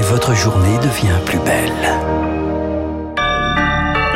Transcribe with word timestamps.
et 0.00 0.02
votre 0.02 0.34
journée 0.34 0.78
devient 0.78 1.18
plus 1.26 1.38
belle. 1.40 1.72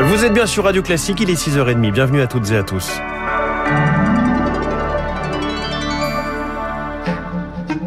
Vous 0.00 0.24
êtes 0.24 0.32
bien 0.32 0.46
sur 0.46 0.64
Radio 0.64 0.82
Classique, 0.82 1.20
il 1.20 1.28
est 1.28 1.34
6h30. 1.34 1.92
Bienvenue 1.92 2.22
à 2.22 2.26
toutes 2.26 2.50
et 2.52 2.56
à 2.56 2.62
tous. 2.62 2.90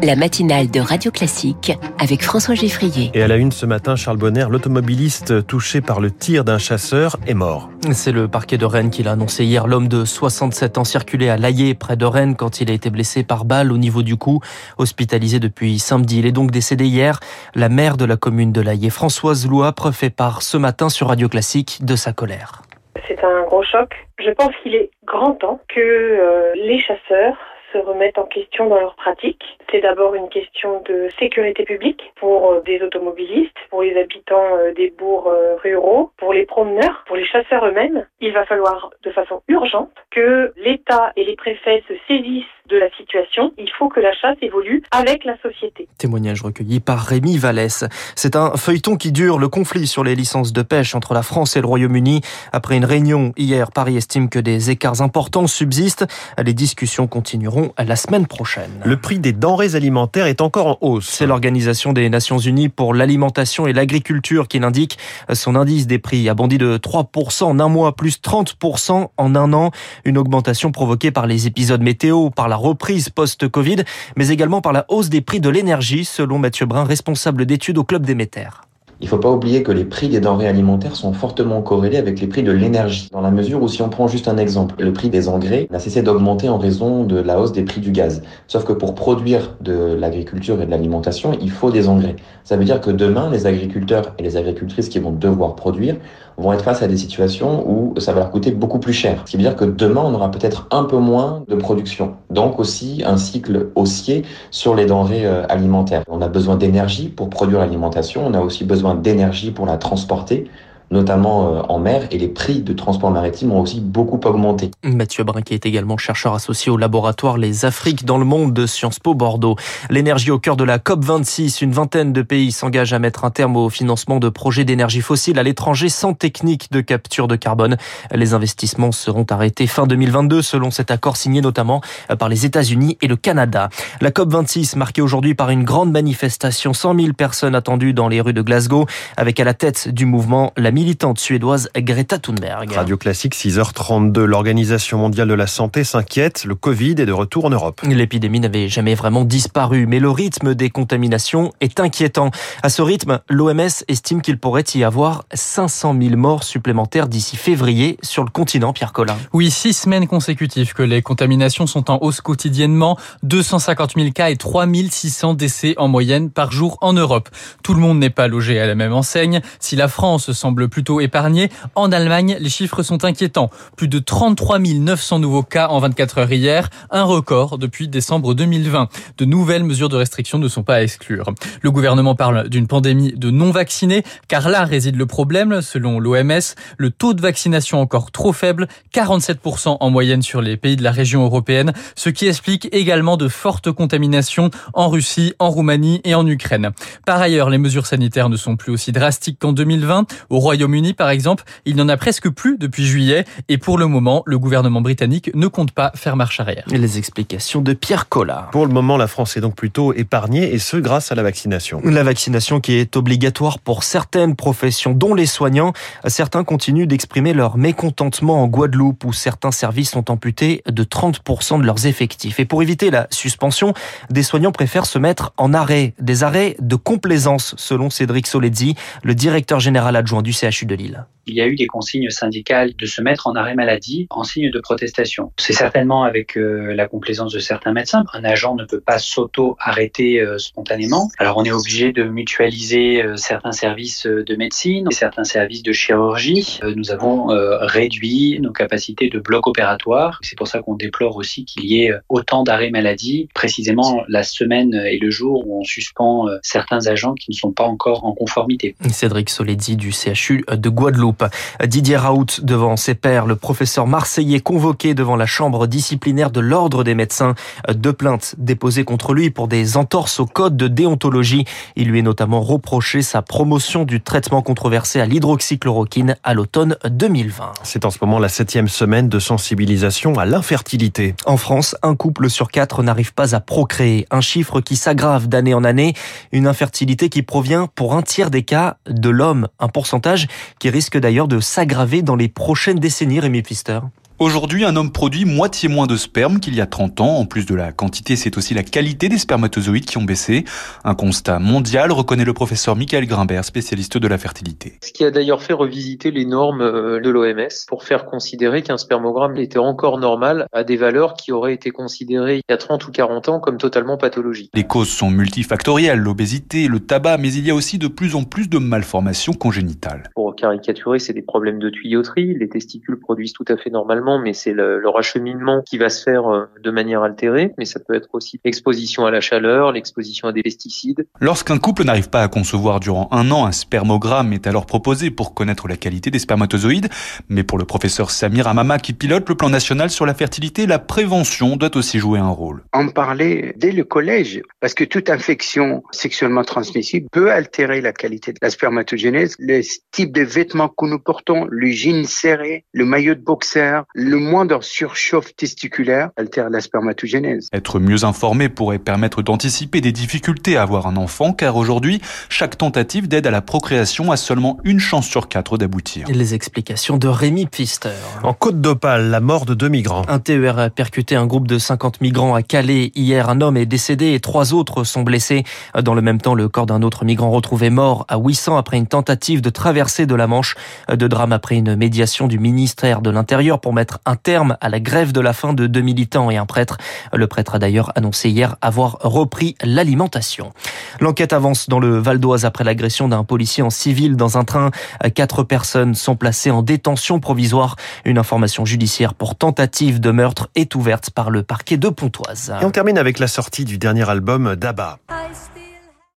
La 0.02 0.16
matinale 0.16 0.70
de 0.70 0.80
Radio 0.80 1.10
Classique 1.10 1.72
avec 2.00 2.22
François 2.22 2.54
Geffrier. 2.54 3.10
Et 3.14 3.22
à 3.22 3.28
la 3.28 3.36
une 3.36 3.52
ce 3.52 3.66
matin, 3.66 3.96
Charles 3.96 4.18
Bonner, 4.18 4.46
l'automobiliste 4.50 5.46
touché 5.46 5.80
par 5.80 6.00
le 6.00 6.10
tir 6.10 6.44
d'un 6.44 6.58
chasseur, 6.58 7.16
est 7.26 7.34
mort. 7.34 7.70
C'est 7.92 8.12
le 8.12 8.28
parquet 8.28 8.58
de 8.58 8.64
Rennes 8.64 8.90
qui 8.90 9.02
l'a 9.02 9.12
annoncé 9.12 9.44
hier. 9.44 9.66
L'homme 9.66 9.88
de 9.88 10.04
67 10.04 10.78
ans 10.78 10.84
circulait 10.84 11.30
à 11.30 11.36
Laillé, 11.36 11.74
près 11.74 11.96
de 11.96 12.04
Rennes, 12.04 12.36
quand 12.36 12.60
il 12.60 12.70
a 12.70 12.74
été 12.74 12.90
blessé 12.90 13.24
par 13.24 13.44
balle 13.44 13.72
au 13.72 13.78
niveau 13.78 14.02
du 14.02 14.16
cou. 14.16 14.40
Hospitalisé 14.78 15.40
depuis 15.40 15.78
samedi. 15.78 16.18
Il 16.20 16.26
est 16.26 16.32
donc 16.32 16.50
décédé 16.50 16.84
hier. 16.84 17.20
La 17.54 17.68
maire 17.68 17.96
de 17.96 18.04
la 18.04 18.16
commune 18.16 18.52
de 18.52 18.60
Laillé, 18.60 18.90
Françoise 18.90 19.48
Louapre, 19.48 19.92
fait 19.92 20.10
part 20.10 20.42
ce 20.42 20.56
matin 20.56 20.88
sur 20.88 21.08
Radio 21.08 21.28
Classique 21.28 21.78
de 21.82 21.96
sa 21.96 22.12
colère. 22.12 22.62
C'est 23.06 23.22
un 23.24 23.44
gros 23.44 23.62
choc. 23.62 23.94
Je 24.18 24.30
pense 24.30 24.52
qu'il 24.62 24.74
est 24.74 24.90
grand 25.06 25.32
temps 25.32 25.60
que 25.68 25.80
euh, 25.80 26.52
les 26.54 26.80
chasseurs 26.80 27.36
se 27.72 27.78
remettent 27.78 28.18
en 28.18 28.24
question 28.24 28.68
dans 28.68 28.80
leur 28.80 28.94
pratique. 28.96 29.42
C'est 29.70 29.82
d'abord 29.82 30.14
une 30.14 30.30
question 30.30 30.82
de 30.88 31.08
sécurité 31.18 31.64
publique 31.64 32.00
pour 32.16 32.52
euh, 32.52 32.62
des 32.64 32.80
automobilistes, 32.80 33.56
pour 33.68 33.82
les 33.82 33.94
habitants 34.00 34.56
euh, 34.56 34.72
des 34.72 34.94
bourgs 34.96 35.28
euh, 35.28 35.56
ruraux, 35.62 36.10
pour 36.16 36.32
les 36.32 36.46
promeneurs, 36.46 37.04
pour 37.06 37.16
les 37.16 37.26
chasseurs 37.26 37.66
eux-mêmes. 37.66 38.06
Il 38.22 38.32
va 38.32 38.46
falloir 38.46 38.90
de 39.04 39.10
façon 39.10 39.42
urgente 39.48 39.90
que 40.10 40.54
l'État 40.56 41.12
et 41.16 41.24
les 41.24 41.36
préfets 41.36 41.82
se 41.86 41.94
saisissent 42.06 42.44
de 42.70 42.76
la 42.76 42.90
situation. 42.96 43.52
Il 43.56 43.70
faut 43.78 43.88
que 43.88 44.00
la 44.00 44.12
chasse 44.12 44.36
évolue 44.42 44.82
avec 44.90 45.24
la 45.24 45.38
société. 45.40 45.88
Témoignage 45.96 46.42
recueilli 46.42 46.80
par 46.80 47.00
Rémi 47.00 47.38
Vallès. 47.38 47.84
C'est 48.14 48.36
un 48.36 48.56
feuilleton 48.56 48.96
qui 48.96 49.10
dure 49.10 49.38
le 49.38 49.48
conflit 49.48 49.86
sur 49.86 50.04
les 50.04 50.14
licences 50.14 50.52
de 50.52 50.60
pêche 50.60 50.94
entre 50.94 51.14
la 51.14 51.22
France 51.22 51.56
et 51.56 51.62
le 51.62 51.66
Royaume-Uni. 51.66 52.20
Après 52.52 52.76
une 52.76 52.84
réunion 52.84 53.32
hier, 53.38 53.70
Paris 53.72 53.96
estime 53.96 54.28
que 54.28 54.38
des 54.38 54.70
écarts 54.70 55.00
importants 55.00 55.46
subsistent. 55.46 56.06
Les 56.42 56.52
discussions 56.52 57.06
continueront 57.06 57.72
la 57.78 57.96
semaine 57.96 58.26
prochaine. 58.26 58.82
Le 58.84 58.98
prix 58.98 59.18
des 59.18 59.32
denrées 59.32 59.57
alimentaires 59.58 60.26
est 60.26 60.40
encore 60.40 60.66
en 60.66 60.78
hausse. 60.80 61.08
C'est 61.08 61.26
l'Organisation 61.26 61.92
des 61.92 62.08
Nations 62.08 62.38
Unies 62.38 62.68
pour 62.68 62.94
l'alimentation 62.94 63.66
et 63.66 63.72
l'agriculture 63.72 64.48
qui 64.48 64.58
l'indique. 64.58 64.98
Son 65.32 65.56
indice 65.56 65.86
des 65.86 65.98
prix 65.98 66.28
a 66.28 66.34
bondi 66.34 66.58
de 66.58 66.76
3% 66.76 67.44
en 67.44 67.60
un 67.60 67.68
mois, 67.68 67.96
plus 67.96 68.20
30% 68.20 69.08
en 69.16 69.34
un 69.34 69.52
an. 69.52 69.70
Une 70.04 70.18
augmentation 70.18 70.70
provoquée 70.70 71.10
par 71.10 71.26
les 71.26 71.46
épisodes 71.46 71.82
météo, 71.82 72.30
par 72.30 72.48
la 72.48 72.56
reprise 72.56 73.08
post-Covid, 73.10 73.84
mais 74.16 74.28
également 74.28 74.60
par 74.60 74.72
la 74.72 74.84
hausse 74.88 75.08
des 75.08 75.20
prix 75.20 75.40
de 75.40 75.48
l'énergie, 75.48 76.04
selon 76.04 76.38
Mathieu 76.38 76.66
Brun, 76.66 76.84
responsable 76.84 77.46
d'études 77.46 77.78
au 77.78 77.84
Club 77.84 78.06
des 78.06 78.14
Métères. 78.14 78.67
Il 79.00 79.04
ne 79.04 79.10
faut 79.10 79.18
pas 79.18 79.30
oublier 79.30 79.62
que 79.62 79.70
les 79.70 79.84
prix 79.84 80.08
des 80.08 80.18
denrées 80.18 80.48
alimentaires 80.48 80.96
sont 80.96 81.12
fortement 81.12 81.62
corrélés 81.62 81.98
avec 81.98 82.20
les 82.20 82.26
prix 82.26 82.42
de 82.42 82.50
l'énergie. 82.50 83.08
Dans 83.12 83.20
la 83.20 83.30
mesure 83.30 83.62
où 83.62 83.68
si 83.68 83.80
on 83.80 83.88
prend 83.88 84.08
juste 84.08 84.26
un 84.26 84.38
exemple, 84.38 84.74
le 84.82 84.92
prix 84.92 85.08
des 85.08 85.28
engrais 85.28 85.68
n'a 85.70 85.78
cessé 85.78 86.02
d'augmenter 86.02 86.48
en 86.48 86.58
raison 86.58 87.04
de 87.04 87.16
la 87.16 87.38
hausse 87.40 87.52
des 87.52 87.62
prix 87.62 87.80
du 87.80 87.92
gaz. 87.92 88.22
Sauf 88.48 88.64
que 88.64 88.72
pour 88.72 88.96
produire 88.96 89.54
de 89.60 89.94
l'agriculture 89.94 90.60
et 90.60 90.66
de 90.66 90.70
l'alimentation, 90.72 91.30
il 91.40 91.52
faut 91.52 91.70
des 91.70 91.88
engrais. 91.88 92.16
Ça 92.42 92.56
veut 92.56 92.64
dire 92.64 92.80
que 92.80 92.90
demain, 92.90 93.30
les 93.30 93.46
agriculteurs 93.46 94.14
et 94.18 94.24
les 94.24 94.36
agricultrices 94.36 94.88
qui 94.88 94.98
vont 94.98 95.12
devoir 95.12 95.54
produire 95.54 95.94
vont 96.38 96.52
être 96.52 96.62
face 96.64 96.82
à 96.82 96.86
des 96.86 96.96
situations 96.96 97.68
où 97.68 97.94
ça 97.98 98.12
va 98.12 98.20
leur 98.20 98.30
coûter 98.30 98.52
beaucoup 98.52 98.78
plus 98.78 98.92
cher. 98.92 99.22
Ce 99.24 99.32
qui 99.32 99.36
veut 99.36 99.42
dire 99.42 99.56
que 99.56 99.64
demain, 99.64 100.02
on 100.04 100.14
aura 100.14 100.30
peut-être 100.30 100.68
un 100.70 100.84
peu 100.84 100.96
moins 100.96 101.44
de 101.48 101.56
production. 101.56 102.14
Donc 102.30 102.58
aussi 102.58 103.02
un 103.04 103.16
cycle 103.16 103.68
haussier 103.74 104.24
sur 104.50 104.74
les 104.74 104.86
denrées 104.86 105.26
euh, 105.26 105.44
alimentaires. 105.48 106.04
On 106.08 106.22
a 106.22 106.28
besoin 106.28 106.56
d'énergie 106.56 107.08
pour 107.08 107.28
produire 107.28 107.58
l'alimentation, 107.58 108.22
on 108.24 108.34
a 108.34 108.40
aussi 108.40 108.64
besoin 108.64 108.94
d'énergie 108.94 109.50
pour 109.50 109.66
la 109.66 109.76
transporter 109.76 110.48
notamment 110.90 111.54
euh, 111.54 111.62
en 111.68 111.78
mer, 111.78 112.06
et 112.10 112.18
les 112.18 112.28
prix 112.28 112.62
de 112.62 112.72
transport 112.72 113.10
maritime 113.10 113.52
ont 113.52 113.60
aussi 113.60 113.80
beaucoup 113.80 114.20
augmenté. 114.24 114.70
Mathieu 114.82 115.24
Brinquet 115.24 115.54
est 115.54 115.66
également 115.66 115.96
chercheur 115.96 116.34
associé 116.34 116.70
au 116.70 116.76
laboratoire 116.76 117.38
Les 117.38 117.64
Afriques 117.64 118.04
dans 118.04 118.18
le 118.18 118.24
monde 118.24 118.52
de 118.52 118.66
Sciences 118.66 118.98
Po 118.98 119.14
Bordeaux. 119.14 119.56
L'énergie 119.90 120.30
au 120.30 120.38
cœur 120.38 120.56
de 120.56 120.64
la 120.64 120.78
COP26, 120.78 121.62
une 121.62 121.72
vingtaine 121.72 122.12
de 122.12 122.22
pays 122.22 122.52
s'engagent 122.52 122.92
à 122.92 122.98
mettre 122.98 123.24
un 123.24 123.30
terme 123.30 123.56
au 123.56 123.68
financement 123.68 124.18
de 124.18 124.28
projets 124.28 124.64
d'énergie 124.64 125.00
fossile 125.00 125.38
à 125.38 125.42
l'étranger 125.42 125.88
sans 125.88 126.14
technique 126.14 126.70
de 126.72 126.80
capture 126.80 127.28
de 127.28 127.36
carbone. 127.36 127.76
Les 128.14 128.34
investissements 128.34 128.92
seront 128.92 129.26
arrêtés 129.30 129.66
fin 129.66 129.86
2022 129.86 130.42
selon 130.42 130.70
cet 130.70 130.90
accord 130.90 131.16
signé 131.16 131.40
notamment 131.40 131.80
par 132.18 132.28
les 132.28 132.46
États-Unis 132.46 132.96
et 133.02 133.08
le 133.08 133.16
Canada. 133.16 133.68
La 134.00 134.10
COP26 134.10 134.76
marquée 134.76 135.02
aujourd'hui 135.02 135.34
par 135.34 135.50
une 135.50 135.64
grande 135.64 135.90
manifestation, 135.90 136.72
100 136.72 136.98
000 136.98 137.12
personnes 137.12 137.54
attendues 137.54 137.92
dans 137.92 138.08
les 138.08 138.20
rues 138.20 138.32
de 138.32 138.42
Glasgow 138.42 138.86
avec 139.16 139.40
à 139.40 139.44
la 139.44 139.54
tête 139.54 139.88
du 139.88 140.06
mouvement 140.06 140.52
la 140.56 140.70
militante 140.78 141.18
suédoise 141.18 141.68
Greta 141.76 142.20
Thunberg. 142.20 142.70
Radio 142.70 142.96
Classique 142.96 143.34
6h32. 143.34 144.22
L'Organisation 144.22 144.98
mondiale 144.98 145.26
de 145.26 145.34
la 145.34 145.48
santé 145.48 145.82
s'inquiète. 145.82 146.44
Le 146.44 146.54
Covid 146.54 146.92
est 146.98 147.06
de 147.06 147.10
retour 147.10 147.46
en 147.46 147.50
Europe. 147.50 147.80
L'épidémie 147.82 148.38
n'avait 148.38 148.68
jamais 148.68 148.94
vraiment 148.94 149.24
disparu, 149.24 149.88
mais 149.88 149.98
le 149.98 150.08
rythme 150.08 150.54
des 150.54 150.70
contaminations 150.70 151.52
est 151.60 151.80
inquiétant. 151.80 152.30
À 152.62 152.68
ce 152.68 152.80
rythme, 152.80 153.18
l'OMS 153.28 153.82
estime 153.88 154.22
qu'il 154.22 154.38
pourrait 154.38 154.62
y 154.76 154.84
avoir 154.84 155.24
500 155.34 155.96
000 156.00 156.14
morts 156.14 156.44
supplémentaires 156.44 157.08
d'ici 157.08 157.36
février 157.36 157.98
sur 158.04 158.22
le 158.22 158.30
continent, 158.30 158.72
Pierre 158.72 158.92
Collin. 158.92 159.16
Oui, 159.32 159.50
six 159.50 159.72
semaines 159.72 160.06
consécutives 160.06 160.74
que 160.74 160.84
les 160.84 161.02
contaminations 161.02 161.66
sont 161.66 161.90
en 161.90 161.98
hausse 162.02 162.20
quotidiennement. 162.20 162.96
250 163.24 163.94
000 163.96 164.10
cas 164.12 164.30
et 164.30 164.36
3600 164.36 165.34
décès 165.34 165.74
en 165.76 165.88
moyenne 165.88 166.30
par 166.30 166.52
jour 166.52 166.78
en 166.82 166.92
Europe. 166.92 167.30
Tout 167.64 167.74
le 167.74 167.80
monde 167.80 167.98
n'est 167.98 168.10
pas 168.10 168.28
logé 168.28 168.60
à 168.60 168.66
la 168.68 168.76
même 168.76 168.92
enseigne. 168.92 169.40
Si 169.58 169.74
la 169.74 169.88
France 169.88 170.30
semble 170.30 170.67
plutôt 170.68 171.00
épargné. 171.00 171.50
En 171.74 171.92
Allemagne, 171.92 172.36
les 172.40 172.48
chiffres 172.48 172.82
sont 172.82 173.04
inquiétants. 173.04 173.50
Plus 173.76 173.88
de 173.88 173.98
33 173.98 174.58
900 174.58 175.18
nouveaux 175.18 175.42
cas 175.42 175.68
en 175.68 175.78
24 175.80 176.18
heures 176.18 176.32
hier, 176.32 176.70
un 176.90 177.04
record 177.04 177.58
depuis 177.58 177.88
décembre 177.88 178.34
2020. 178.34 178.88
De 179.18 179.24
nouvelles 179.24 179.64
mesures 179.64 179.88
de 179.88 179.96
restriction 179.96 180.38
ne 180.38 180.48
sont 180.48 180.62
pas 180.62 180.76
à 180.76 180.82
exclure. 180.82 181.32
Le 181.62 181.70
gouvernement 181.70 182.14
parle 182.14 182.48
d'une 182.48 182.66
pandémie 182.66 183.12
de 183.12 183.30
non-vaccinés, 183.30 184.02
car 184.28 184.48
là 184.48 184.64
réside 184.64 184.96
le 184.96 185.06
problème. 185.06 185.62
Selon 185.62 186.00
l'OMS, 186.00 186.54
le 186.76 186.90
taux 186.90 187.14
de 187.14 187.20
vaccination 187.20 187.80
encore 187.80 188.10
trop 188.10 188.32
faible, 188.32 188.68
47% 188.94 189.76
en 189.80 189.90
moyenne 189.90 190.22
sur 190.22 190.40
les 190.40 190.56
pays 190.56 190.76
de 190.76 190.82
la 190.82 190.90
région 190.90 191.24
européenne, 191.24 191.72
ce 191.94 192.10
qui 192.10 192.26
explique 192.26 192.68
également 192.72 193.16
de 193.16 193.28
fortes 193.28 193.72
contaminations 193.72 194.50
en 194.74 194.88
Russie, 194.88 195.34
en 195.38 195.50
Roumanie 195.50 196.00
et 196.04 196.14
en 196.14 196.26
Ukraine. 196.26 196.70
Par 197.06 197.20
ailleurs, 197.20 197.50
les 197.50 197.58
mesures 197.58 197.86
sanitaires 197.86 198.28
ne 198.28 198.36
sont 198.36 198.56
plus 198.56 198.72
aussi 198.72 198.92
drastiques 198.92 199.38
qu'en 199.38 199.52
2020. 199.52 200.06
Au 200.30 200.40
Royaume-Uni, 200.58 200.92
par 200.92 201.10
exemple, 201.10 201.44
il 201.66 201.76
n'y 201.76 201.82
en 201.82 201.88
a 201.88 201.96
presque 201.96 202.28
plus 202.28 202.58
depuis 202.58 202.84
juillet 202.84 203.24
et 203.48 203.58
pour 203.58 203.78
le 203.78 203.86
moment, 203.86 204.24
le 204.26 204.40
gouvernement 204.40 204.80
britannique 204.80 205.30
ne 205.34 205.46
compte 205.46 205.70
pas 205.70 205.92
faire 205.94 206.16
marche 206.16 206.40
arrière. 206.40 206.64
Les 206.66 206.98
explications 206.98 207.60
de 207.60 207.74
Pierre 207.74 208.08
Collard. 208.08 208.50
Pour 208.50 208.66
le 208.66 208.72
moment, 208.72 208.96
la 208.96 209.06
France 209.06 209.36
est 209.36 209.40
donc 209.40 209.54
plutôt 209.54 209.92
épargnée 209.94 210.52
et 210.52 210.58
ce 210.58 210.76
grâce 210.76 211.12
à 211.12 211.14
la 211.14 211.22
vaccination. 211.22 211.80
La 211.84 212.02
vaccination 212.02 212.58
qui 212.58 212.72
est 212.72 212.96
obligatoire 212.96 213.60
pour 213.60 213.84
certaines 213.84 214.34
professions, 214.34 214.94
dont 214.94 215.14
les 215.14 215.26
soignants. 215.26 215.74
Certains 216.06 216.42
continuent 216.42 216.88
d'exprimer 216.88 217.34
leur 217.34 217.56
mécontentement 217.56 218.42
en 218.42 218.48
Guadeloupe 218.48 219.04
où 219.04 219.12
certains 219.12 219.52
services 219.52 219.90
sont 219.90 220.10
amputés 220.10 220.64
de 220.68 220.82
30% 220.82 221.60
de 221.60 221.64
leurs 221.66 221.86
effectifs. 221.86 222.40
Et 222.40 222.46
pour 222.46 222.64
éviter 222.64 222.90
la 222.90 223.06
suspension, 223.10 223.74
des 224.10 224.24
soignants 224.24 224.50
préfèrent 224.50 224.86
se 224.86 224.98
mettre 224.98 225.32
en 225.36 225.54
arrêt. 225.54 225.94
Des 226.00 226.24
arrêts 226.24 226.56
de 226.58 226.74
complaisance, 226.74 227.54
selon 227.56 227.90
Cédric 227.90 228.26
Soledzi, 228.26 228.74
le 229.04 229.14
directeur 229.14 229.60
général 229.60 229.94
adjoint 229.94 230.22
du 230.22 230.32
CHU 230.32 230.47
de 230.66 230.74
Lille 230.74 231.06
il 231.28 231.34
y 231.34 231.40
a 231.40 231.46
eu 231.46 231.54
des 231.54 231.66
consignes 231.66 232.10
syndicales 232.10 232.74
de 232.76 232.86
se 232.86 233.02
mettre 233.02 233.26
en 233.26 233.34
arrêt 233.34 233.54
maladie 233.54 234.06
en 234.10 234.24
signe 234.24 234.50
de 234.50 234.60
protestation. 234.60 235.32
C'est 235.38 235.52
certainement 235.52 236.04
avec 236.04 236.36
euh, 236.36 236.74
la 236.74 236.88
complaisance 236.88 237.32
de 237.32 237.38
certains 237.38 237.72
médecins. 237.72 238.04
Un 238.14 238.24
agent 238.24 238.54
ne 238.54 238.64
peut 238.64 238.80
pas 238.80 238.98
s'auto-arrêter 238.98 240.20
euh, 240.20 240.38
spontanément. 240.38 241.08
Alors 241.18 241.36
on 241.36 241.44
est 241.44 241.52
obligé 241.52 241.92
de 241.92 242.04
mutualiser 242.04 243.02
euh, 243.02 243.16
certains 243.16 243.52
services 243.52 244.06
de 244.06 244.36
médecine, 244.36 244.88
certains 244.90 245.24
services 245.24 245.62
de 245.62 245.72
chirurgie. 245.72 246.60
nous 246.76 246.90
avons 246.90 247.28
réduit 247.28 248.38
nos 248.40 248.52
capacités 248.52 249.08
de 249.08 249.18
bloc 249.18 249.46
opératoire. 249.46 250.18
C'est 250.22 250.36
pour 250.36 250.48
ça 250.48 250.60
qu'on 250.62 250.74
déplore 250.74 251.16
aussi 251.16 251.44
qu'il 251.44 251.64
y 251.66 251.82
ait 251.82 251.92
autant 252.08 252.42
d'arrêts 252.42 252.70
maladie, 252.70 253.28
précisément 253.34 254.02
la 254.08 254.22
semaine 254.22 254.74
et 254.74 254.98
le 254.98 255.10
jour 255.10 255.46
où 255.46 255.60
on 255.60 255.64
suspend 255.64 256.26
certains 256.42 256.86
agents 256.86 257.14
qui 257.14 257.30
ne 257.30 257.36
sont 257.36 257.52
pas 257.52 257.64
encore 257.64 258.04
en 258.04 258.12
conformité. 258.12 258.74
Cédric 258.90 259.30
Soledzi 259.30 259.76
du 259.76 259.92
CHU 259.92 260.44
de 260.50 260.68
Guadeloupe. 260.68 261.17
Didier 261.64 261.96
Raoult 261.96 262.26
devant 262.42 262.76
ses 262.76 262.94
pairs, 262.94 263.26
le 263.26 263.36
professeur 263.36 263.86
marseillais 263.86 264.40
convoqué 264.40 264.94
devant 264.94 265.16
la 265.16 265.26
chambre 265.26 265.66
disciplinaire 265.66 266.30
de 266.30 266.40
l'ordre 266.40 266.84
des 266.84 266.94
médecins. 266.94 267.34
Deux 267.72 267.92
plaintes 267.92 268.34
déposées 268.38 268.84
contre 268.84 269.14
lui 269.14 269.30
pour 269.30 269.48
des 269.48 269.76
entorses 269.76 270.20
au 270.20 270.26
code 270.26 270.56
de 270.56 270.68
déontologie. 270.68 271.44
Il 271.76 271.88
lui 271.88 272.00
est 272.00 272.02
notamment 272.02 272.40
reproché 272.40 273.02
sa 273.02 273.22
promotion 273.22 273.84
du 273.84 274.00
traitement 274.00 274.42
controversé 274.42 275.00
à 275.00 275.06
l'hydroxychloroquine 275.06 276.16
à 276.22 276.34
l'automne 276.34 276.76
2020. 276.88 277.52
C'est 277.62 277.84
en 277.84 277.90
ce 277.90 277.98
moment 278.00 278.18
la 278.18 278.28
septième 278.28 278.68
semaine 278.68 279.08
de 279.08 279.18
sensibilisation 279.18 280.18
à 280.18 280.24
l'infertilité. 280.26 281.14
En 281.26 281.36
France, 281.36 281.76
un 281.82 281.94
couple 281.94 282.30
sur 282.30 282.50
quatre 282.50 282.82
n'arrive 282.82 283.14
pas 283.14 283.34
à 283.34 283.40
procréer. 283.40 284.06
Un 284.10 284.20
chiffre 284.20 284.60
qui 284.60 284.76
s'aggrave 284.76 285.28
d'année 285.28 285.54
en 285.54 285.64
année. 285.64 285.94
Une 286.32 286.46
infertilité 286.46 287.08
qui 287.08 287.22
provient 287.22 287.68
pour 287.74 287.94
un 287.94 288.02
tiers 288.02 288.30
des 288.30 288.42
cas 288.42 288.76
de 288.88 289.08
l'homme. 289.08 289.48
Un 289.58 289.68
pourcentage 289.68 290.26
qui 290.58 290.70
risque 290.70 290.97
d'ailleurs 291.00 291.28
de 291.28 291.40
s'aggraver 291.40 292.02
dans 292.02 292.16
les 292.16 292.28
prochaines 292.28 292.78
décennies, 292.78 293.20
Rémi 293.20 293.42
Pfister? 293.42 293.80
Aujourd'hui, 294.20 294.64
un 294.64 294.74
homme 294.74 294.90
produit 294.90 295.24
moitié 295.24 295.68
moins 295.68 295.86
de 295.86 295.94
sperme 295.94 296.40
qu'il 296.40 296.56
y 296.56 296.60
a 296.60 296.66
30 296.66 297.00
ans. 297.00 297.18
En 297.18 297.24
plus 297.24 297.46
de 297.46 297.54
la 297.54 297.70
quantité, 297.70 298.16
c'est 298.16 298.36
aussi 298.36 298.52
la 298.52 298.64
qualité 298.64 299.08
des 299.08 299.16
spermatozoïdes 299.16 299.84
qui 299.84 299.96
ont 299.96 300.02
baissé. 300.02 300.44
Un 300.82 300.96
constat 300.96 301.38
mondial, 301.38 301.92
reconnaît 301.92 302.24
le 302.24 302.32
professeur 302.32 302.74
Michael 302.74 303.06
Grimbert, 303.06 303.44
spécialiste 303.44 303.96
de 303.96 304.08
la 304.08 304.18
fertilité. 304.18 304.80
Ce 304.82 304.92
qui 304.92 305.04
a 305.04 305.12
d'ailleurs 305.12 305.40
fait 305.40 305.52
revisiter 305.52 306.10
les 306.10 306.24
normes 306.24 306.62
euh, 306.62 306.98
de 306.98 307.10
l'OMS 307.10 307.46
pour 307.68 307.84
faire 307.84 308.06
considérer 308.06 308.62
qu'un 308.62 308.76
spermogramme 308.76 309.36
était 309.36 309.60
encore 309.60 310.00
normal 310.00 310.48
à 310.52 310.64
des 310.64 310.76
valeurs 310.76 311.14
qui 311.14 311.30
auraient 311.30 311.54
été 311.54 311.70
considérées 311.70 312.38
il 312.38 312.42
y 312.50 312.52
a 312.52 312.56
30 312.56 312.88
ou 312.88 312.90
40 312.90 313.28
ans 313.28 313.38
comme 313.38 313.56
totalement 313.56 313.98
pathologiques. 313.98 314.50
Les 314.52 314.64
causes 314.64 314.90
sont 314.90 315.10
multifactorielles, 315.10 316.00
l'obésité, 316.00 316.66
le 316.66 316.80
tabac, 316.80 317.18
mais 317.18 317.32
il 317.32 317.46
y 317.46 317.52
a 317.52 317.54
aussi 317.54 317.78
de 317.78 317.86
plus 317.86 318.16
en 318.16 318.24
plus 318.24 318.48
de 318.48 318.58
malformations 318.58 319.34
congénitales. 319.34 320.10
Pour 320.16 320.34
caricaturer, 320.34 320.98
c'est 320.98 321.12
des 321.12 321.22
problèmes 321.22 321.60
de 321.60 321.70
tuyauterie. 321.70 322.34
Les 322.36 322.48
testicules 322.48 322.98
produisent 322.98 323.32
tout 323.32 323.44
à 323.46 323.56
fait 323.56 323.70
normalement 323.70 324.07
mais 324.16 324.32
c'est 324.32 324.54
le, 324.54 324.78
leur 324.78 324.96
acheminement 324.96 325.60
qui 325.60 325.76
va 325.76 325.90
se 325.90 326.02
faire 326.02 326.26
euh, 326.32 326.46
de 326.64 326.70
manière 326.70 327.02
altérée. 327.02 327.52
Mais 327.58 327.66
ça 327.66 327.80
peut 327.80 327.94
être 327.94 328.08
aussi 328.12 328.40
l'exposition 328.44 329.04
à 329.04 329.10
la 329.10 329.20
chaleur, 329.20 329.72
l'exposition 329.72 330.28
à 330.28 330.32
des 330.32 330.42
pesticides. 330.42 331.06
Lorsqu'un 331.20 331.58
couple 331.58 331.84
n'arrive 331.84 332.08
pas 332.08 332.22
à 332.22 332.28
concevoir 332.28 332.80
durant 332.80 333.08
un 333.10 333.30
an, 333.30 333.44
un 333.44 333.52
spermogramme 333.52 334.32
est 334.32 334.46
alors 334.46 334.64
proposé 334.64 335.10
pour 335.10 335.34
connaître 335.34 335.68
la 335.68 335.76
qualité 335.76 336.10
des 336.10 336.18
spermatozoïdes. 336.18 336.88
Mais 337.28 337.42
pour 337.42 337.58
le 337.58 337.66
professeur 337.66 338.10
Samir 338.10 338.48
Amama 338.48 338.78
qui 338.78 338.94
pilote 338.94 339.28
le 339.28 339.34
plan 339.34 339.50
national 339.50 339.90
sur 339.90 340.06
la 340.06 340.14
fertilité, 340.14 340.66
la 340.66 340.78
prévention 340.78 341.56
doit 341.56 341.76
aussi 341.76 341.98
jouer 341.98 342.18
un 342.18 342.30
rôle. 342.30 342.62
En 342.72 342.88
parler 342.88 343.52
dès 343.56 343.72
le 343.72 343.84
collège, 343.84 344.40
parce 344.60 344.74
que 344.74 344.84
toute 344.84 345.10
infection 345.10 345.82
sexuellement 345.90 346.44
transmissible 346.44 347.08
peut 347.10 347.32
altérer 347.32 347.80
la 347.80 347.92
qualité 347.92 348.32
de 348.32 348.38
la 348.40 348.50
spermatogénèse. 348.50 349.34
Le 349.38 349.60
type 349.90 350.12
de 350.12 350.22
vêtements 350.22 350.68
que 350.68 350.86
nous 350.86 350.98
portons, 350.98 351.46
le 351.50 351.70
jean 351.70 352.06
serré, 352.06 352.64
le 352.72 352.84
maillot 352.84 353.14
de 353.14 353.20
boxeur, 353.20 353.84
le 353.98 354.16
moindre 354.16 354.62
surchauffe 354.62 355.34
testiculaire 355.34 356.10
altère 356.16 356.50
la 356.50 356.60
spermatogénèse. 356.60 357.48
Être 357.52 357.80
mieux 357.80 358.04
informé 358.04 358.48
pourrait 358.48 358.78
permettre 358.78 359.22
d'anticiper 359.22 359.80
des 359.80 359.90
difficultés 359.90 360.56
à 360.56 360.62
avoir 360.62 360.86
un 360.86 360.96
enfant, 360.96 361.32
car 361.32 361.56
aujourd'hui, 361.56 362.00
chaque 362.28 362.56
tentative 362.56 363.08
d'aide 363.08 363.26
à 363.26 363.32
la 363.32 363.42
procréation 363.42 364.12
a 364.12 364.16
seulement 364.16 364.58
une 364.62 364.78
chance 364.78 365.08
sur 365.08 365.28
quatre 365.28 365.58
d'aboutir. 365.58 366.06
Les 366.08 366.34
explications 366.34 366.96
de 366.96 367.08
Rémi 367.08 367.46
Pfister. 367.46 367.90
En 368.22 368.34
Côte 368.34 368.60
d'Opale, 368.60 369.10
la 369.10 369.18
mort 369.18 369.46
de 369.46 369.54
deux 369.54 369.68
migrants. 369.68 370.04
Un 370.06 370.20
TER 370.20 370.60
a 370.60 370.70
percuté 370.70 371.16
un 371.16 371.26
groupe 371.26 371.48
de 371.48 371.58
50 371.58 372.00
migrants 372.00 372.36
à 372.36 372.42
Calais. 372.42 372.92
Hier, 372.94 373.28
un 373.28 373.40
homme 373.40 373.56
est 373.56 373.66
décédé 373.66 374.14
et 374.14 374.20
trois 374.20 374.54
autres 374.54 374.84
sont 374.84 375.02
blessés. 375.02 375.42
Dans 375.82 375.94
le 375.94 376.02
même 376.02 376.20
temps, 376.20 376.36
le 376.36 376.48
corps 376.48 376.66
d'un 376.66 376.82
autre 376.82 377.04
migrant 377.04 377.30
retrouvé 377.30 377.68
mort 377.68 378.04
à 378.06 378.16
800 378.16 378.58
après 378.58 378.76
une 378.76 378.86
tentative 378.86 379.40
de 379.40 379.50
traverser 379.50 380.06
de 380.06 380.14
la 380.14 380.28
Manche. 380.28 380.54
De 380.88 381.08
drame 381.08 381.32
après 381.32 381.56
une 381.56 381.74
médiation 381.74 382.28
du 382.28 382.38
ministère 382.38 383.02
de 383.02 383.10
l'Intérieur 383.10 383.60
pour 383.60 383.72
mettre 383.88 384.00
un 384.04 384.16
terme 384.16 384.58
à 384.60 384.68
la 384.68 384.80
grève 384.80 385.12
de 385.12 385.20
la 385.20 385.32
faim 385.32 385.54
de 385.54 385.66
deux 385.66 385.80
militants 385.80 386.30
et 386.30 386.36
un 386.36 386.44
prêtre. 386.44 386.76
Le 387.14 387.26
prêtre 387.26 387.54
a 387.54 387.58
d'ailleurs 387.58 387.90
annoncé 387.94 388.28
hier 388.28 388.56
avoir 388.60 388.98
repris 389.00 389.54
l'alimentation. 389.62 390.52
L'enquête 391.00 391.32
avance 391.32 391.70
dans 391.70 391.78
le 391.78 391.98
Val 391.98 392.18
d'Oise 392.18 392.44
après 392.44 392.64
l'agression 392.64 393.08
d'un 393.08 393.24
policier 393.24 393.62
en 393.62 393.70
civil 393.70 394.16
dans 394.16 394.36
un 394.36 394.44
train. 394.44 394.72
Quatre 395.14 395.42
personnes 395.42 395.94
sont 395.94 396.16
placées 396.16 396.50
en 396.50 396.60
détention 396.62 397.18
provisoire. 397.18 397.76
Une 398.04 398.18
information 398.18 398.66
judiciaire 398.66 399.14
pour 399.14 399.36
tentative 399.36 400.00
de 400.00 400.10
meurtre 400.10 400.50
est 400.54 400.74
ouverte 400.74 401.08
par 401.08 401.30
le 401.30 401.42
parquet 401.42 401.78
de 401.78 401.88
Pontoise. 401.88 402.52
Et 402.60 402.66
on 402.66 402.70
termine 402.70 402.98
avec 402.98 403.18
la 403.18 403.26
sortie 403.26 403.64
du 403.64 403.78
dernier 403.78 404.08
album 404.10 404.54
d'Abba. 404.54 404.98